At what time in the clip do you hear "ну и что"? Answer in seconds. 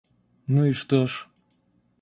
0.47-1.05